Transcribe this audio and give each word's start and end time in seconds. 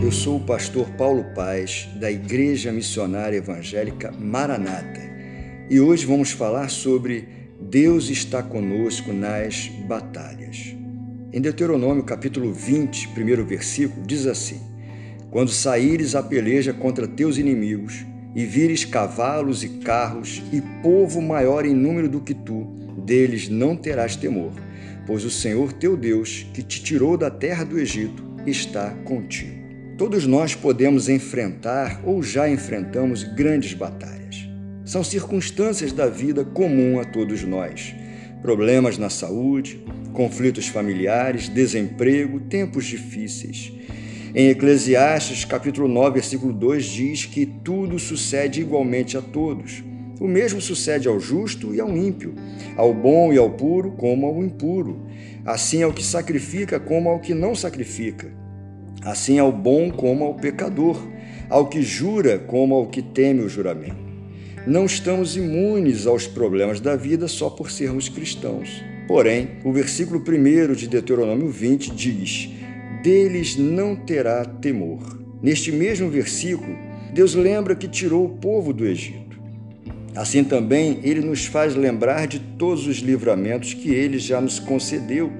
Eu 0.00 0.12
sou 0.12 0.36
o 0.36 0.40
pastor 0.40 0.88
Paulo 0.90 1.24
Paz, 1.34 1.88
da 1.96 2.08
Igreja 2.08 2.70
Missionária 2.70 3.38
Evangélica 3.38 4.12
Maranata, 4.12 5.00
e 5.68 5.80
hoje 5.80 6.06
vamos 6.06 6.30
falar 6.30 6.70
sobre 6.70 7.28
Deus 7.60 8.08
está 8.08 8.40
conosco 8.40 9.12
nas 9.12 9.66
batalhas. 9.88 10.76
Em 11.32 11.40
Deuteronômio 11.40 12.04
capítulo 12.04 12.52
20, 12.52 13.08
primeiro 13.08 13.44
versículo, 13.44 14.06
diz 14.06 14.24
assim: 14.26 14.60
Quando 15.32 15.50
saíres 15.50 16.14
a 16.14 16.22
peleja 16.22 16.72
contra 16.72 17.08
teus 17.08 17.36
inimigos, 17.36 18.06
e 18.36 18.46
vires 18.46 18.84
cavalos 18.84 19.64
e 19.64 19.68
carros 19.80 20.42
e 20.52 20.60
povo 20.80 21.20
maior 21.20 21.66
em 21.66 21.74
número 21.74 22.08
do 22.08 22.20
que 22.20 22.34
tu, 22.34 22.64
deles 23.04 23.48
não 23.48 23.76
terás 23.76 24.14
temor, 24.14 24.52
pois 25.08 25.24
o 25.24 25.30
Senhor 25.30 25.72
teu 25.72 25.96
Deus, 25.96 26.46
que 26.54 26.62
te 26.62 26.82
tirou 26.82 27.16
da 27.16 27.30
terra 27.30 27.64
do 27.64 27.78
Egito, 27.80 28.22
está 28.46 28.90
contigo. 29.04 29.67
Todos 29.98 30.28
nós 30.28 30.54
podemos 30.54 31.08
enfrentar 31.08 32.00
ou 32.04 32.22
já 32.22 32.48
enfrentamos 32.48 33.24
grandes 33.24 33.74
batalhas. 33.74 34.48
São 34.84 35.02
circunstâncias 35.02 35.90
da 35.90 36.06
vida 36.06 36.44
comum 36.44 37.00
a 37.00 37.04
todos 37.04 37.42
nós. 37.42 37.96
Problemas 38.40 38.96
na 38.96 39.10
saúde, 39.10 39.84
conflitos 40.12 40.68
familiares, 40.68 41.48
desemprego, 41.48 42.38
tempos 42.38 42.86
difíceis. 42.86 43.72
Em 44.32 44.50
Eclesiastes, 44.50 45.44
capítulo 45.44 45.88
9, 45.88 46.20
versículo 46.20 46.52
2 46.52 46.84
diz 46.84 47.26
que 47.26 47.44
tudo 47.44 47.98
sucede 47.98 48.60
igualmente 48.60 49.16
a 49.16 49.20
todos. 49.20 49.82
O 50.20 50.28
mesmo 50.28 50.60
sucede 50.60 51.08
ao 51.08 51.18
justo 51.18 51.74
e 51.74 51.80
ao 51.80 51.90
ímpio, 51.96 52.36
ao 52.76 52.94
bom 52.94 53.32
e 53.32 53.36
ao 53.36 53.50
puro 53.50 53.90
como 53.90 54.28
ao 54.28 54.44
impuro, 54.44 55.08
assim 55.44 55.82
ao 55.82 55.92
que 55.92 56.04
sacrifica 56.04 56.78
como 56.78 57.08
ao 57.08 57.18
que 57.18 57.34
não 57.34 57.52
sacrifica, 57.52 58.30
assim 59.02 59.38
ao 59.38 59.52
bom 59.52 59.90
como 59.90 60.24
ao 60.24 60.34
pecador, 60.34 61.00
ao 61.48 61.68
que 61.68 61.82
jura 61.82 62.38
como 62.38 62.74
ao 62.74 62.86
que 62.86 63.02
teme 63.02 63.42
o 63.42 63.48
juramento. 63.48 64.08
Não 64.66 64.84
estamos 64.84 65.36
imunes 65.36 66.06
aos 66.06 66.26
problemas 66.26 66.80
da 66.80 66.94
vida 66.94 67.26
só 67.26 67.48
por 67.48 67.70
sermos 67.70 68.08
cristãos. 68.08 68.82
Porém, 69.06 69.48
o 69.64 69.72
versículo 69.72 70.20
1 70.20 70.74
de 70.74 70.86
Deuteronômio 70.86 71.48
20 71.48 71.94
diz: 71.94 72.50
deles 73.02 73.56
não 73.56 73.96
terá 73.96 74.44
temor. 74.44 75.18
Neste 75.42 75.72
mesmo 75.72 76.10
versículo, 76.10 76.76
Deus 77.14 77.34
lembra 77.34 77.74
que 77.74 77.88
tirou 77.88 78.26
o 78.26 78.36
povo 78.36 78.72
do 78.72 78.84
Egito. 78.84 79.38
Assim 80.14 80.42
também, 80.42 80.98
ele 81.02 81.20
nos 81.20 81.46
faz 81.46 81.74
lembrar 81.74 82.26
de 82.26 82.40
todos 82.40 82.86
os 82.86 82.96
livramentos 82.96 83.72
que 83.72 83.90
ele 83.90 84.18
já 84.18 84.40
nos 84.40 84.58
concedeu 84.58 85.32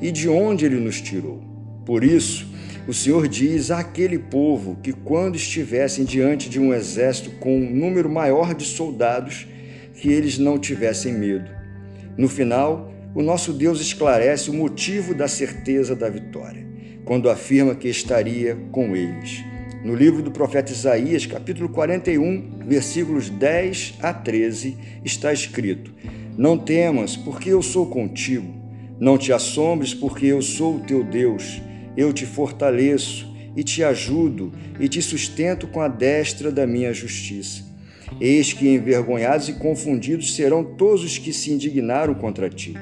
e 0.00 0.12
de 0.12 0.28
onde 0.28 0.66
ele 0.66 0.76
nos 0.76 1.00
tirou. 1.00 1.42
Por 1.86 2.04
isso, 2.04 2.46
o 2.86 2.92
Senhor 2.92 3.26
diz 3.26 3.70
àquele 3.70 4.18
povo 4.18 4.76
que, 4.82 4.92
quando 4.92 5.36
estivessem 5.36 6.04
diante 6.04 6.48
de 6.48 6.60
um 6.60 6.72
exército 6.72 7.30
com 7.40 7.58
um 7.58 7.70
número 7.70 8.08
maior 8.08 8.54
de 8.54 8.64
soldados, 8.64 9.46
que 9.94 10.12
eles 10.12 10.38
não 10.38 10.58
tivessem 10.58 11.12
medo. 11.12 11.50
No 12.16 12.28
final, 12.28 12.92
o 13.14 13.22
nosso 13.22 13.52
Deus 13.52 13.80
esclarece 13.80 14.50
o 14.50 14.54
motivo 14.54 15.14
da 15.14 15.26
certeza 15.26 15.96
da 15.96 16.08
vitória 16.08 16.66
quando 17.06 17.30
afirma 17.30 17.74
que 17.74 17.88
estaria 17.88 18.56
com 18.72 18.94
eles. 18.94 19.42
No 19.84 19.94
livro 19.94 20.20
do 20.20 20.32
profeta 20.32 20.72
Isaías, 20.72 21.24
capítulo 21.24 21.68
41, 21.68 22.58
versículos 22.66 23.30
10 23.30 23.94
a 24.02 24.12
13, 24.12 24.76
está 25.04 25.32
escrito: 25.32 25.94
Não 26.36 26.58
temas, 26.58 27.16
porque 27.16 27.50
eu 27.50 27.62
sou 27.62 27.86
contigo. 27.86 28.52
Não 28.98 29.16
te 29.16 29.32
assombres, 29.32 29.94
porque 29.94 30.26
eu 30.26 30.42
sou 30.42 30.76
o 30.76 30.80
teu 30.80 31.04
Deus. 31.04 31.62
Eu 31.96 32.12
te 32.12 32.26
fortaleço 32.26 33.34
e 33.56 33.62
te 33.62 33.82
ajudo 33.82 34.52
e 34.78 34.88
te 34.88 35.00
sustento 35.00 35.66
com 35.66 35.80
a 35.80 35.88
destra 35.88 36.52
da 36.52 36.66
minha 36.66 36.92
justiça. 36.92 37.64
Eis 38.20 38.52
que 38.52 38.68
envergonhados 38.68 39.48
e 39.48 39.54
confundidos 39.54 40.34
serão 40.34 40.62
todos 40.62 41.02
os 41.02 41.18
que 41.18 41.32
se 41.32 41.52
indignaram 41.52 42.14
contra 42.14 42.48
ti. 42.48 42.74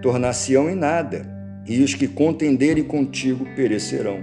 Tornar-se-ão 0.00 0.70
em 0.70 0.74
nada 0.74 1.28
e 1.66 1.80
os 1.82 1.94
que 1.94 2.08
contenderem 2.08 2.84
contigo 2.84 3.46
perecerão. 3.54 4.18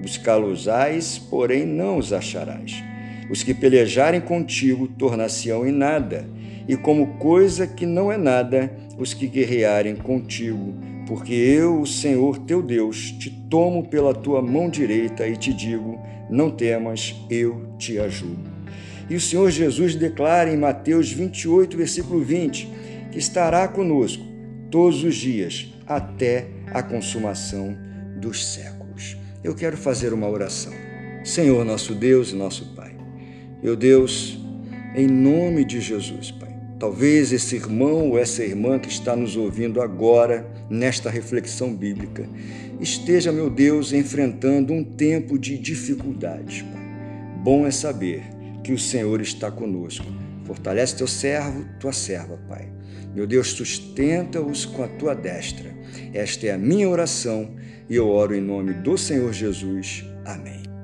Buscá-los-ás, 0.00 1.18
porém 1.18 1.66
não 1.66 1.98
os 1.98 2.12
acharás. 2.12 2.82
Os 3.30 3.42
que 3.42 3.52
pelejarem 3.52 4.20
contigo 4.20 4.86
tornar-se-ão 4.86 5.66
em 5.66 5.72
nada, 5.72 6.26
e 6.66 6.76
como 6.76 7.18
coisa 7.18 7.66
que 7.66 7.84
não 7.84 8.10
é 8.12 8.16
nada, 8.16 8.72
os 8.96 9.12
que 9.12 9.26
guerrearem 9.26 9.96
contigo, 9.96 10.74
porque 11.08 11.32
eu, 11.32 11.80
o 11.80 11.86
Senhor 11.86 12.38
teu 12.40 12.62
Deus, 12.62 13.12
te 13.12 13.30
tomo 13.30 13.88
pela 13.88 14.14
tua 14.14 14.42
mão 14.42 14.68
direita 14.68 15.26
e 15.26 15.38
te 15.38 15.54
digo: 15.54 15.98
não 16.28 16.50
temas, 16.50 17.16
eu 17.30 17.72
te 17.78 17.98
ajudo. 17.98 18.50
E 19.08 19.16
o 19.16 19.20
Senhor 19.20 19.50
Jesus 19.50 19.94
declara 19.94 20.52
em 20.52 20.58
Mateus 20.58 21.10
28, 21.10 21.78
versículo 21.78 22.22
20, 22.22 22.68
que 23.10 23.18
estará 23.18 23.66
conosco 23.66 24.22
todos 24.70 25.02
os 25.02 25.16
dias 25.16 25.72
até 25.86 26.46
a 26.66 26.82
consumação 26.82 27.74
dos 28.20 28.46
séculos. 28.46 29.16
Eu 29.42 29.54
quero 29.54 29.78
fazer 29.78 30.12
uma 30.12 30.28
oração. 30.28 30.74
Senhor, 31.24 31.64
nosso 31.64 31.94
Deus 31.94 32.32
e 32.32 32.34
nosso 32.34 32.74
Pai, 32.74 32.94
meu 33.62 33.74
Deus, 33.74 34.38
em 34.94 35.06
nome 35.06 35.64
de 35.64 35.80
Jesus, 35.80 36.30
Pai, 36.32 36.54
talvez 36.78 37.32
esse 37.32 37.56
irmão 37.56 38.10
ou 38.10 38.18
essa 38.18 38.44
irmã 38.44 38.78
que 38.78 38.90
está 38.90 39.16
nos 39.16 39.36
ouvindo 39.36 39.80
agora, 39.80 40.57
nesta 40.70 41.10
reflexão 41.10 41.74
bíblica, 41.74 42.28
esteja, 42.80 43.32
meu 43.32 43.48
Deus, 43.48 43.92
enfrentando 43.92 44.72
um 44.72 44.84
tempo 44.84 45.38
de 45.38 45.58
dificuldades, 45.58 46.62
Pai. 46.62 46.88
Bom 47.42 47.66
é 47.66 47.70
saber 47.70 48.22
que 48.62 48.72
o 48.72 48.78
Senhor 48.78 49.20
está 49.20 49.50
conosco. 49.50 50.06
Fortalece 50.44 50.96
teu 50.96 51.06
servo, 51.06 51.64
tua 51.78 51.92
serva, 51.92 52.38
Pai. 52.48 52.68
Meu 53.14 53.26
Deus, 53.26 53.48
sustenta-os 53.48 54.64
com 54.64 54.82
a 54.82 54.88
tua 54.88 55.14
destra 55.14 55.78
esta 56.12 56.46
é 56.46 56.52
a 56.52 56.58
minha 56.58 56.88
oração 56.88 57.50
e 57.88 57.96
eu 57.96 58.08
oro 58.08 58.34
em 58.34 58.40
nome 58.40 58.72
do 58.74 58.96
Senhor 58.96 59.32
Jesus. 59.32 60.04
Amém. 60.24 60.77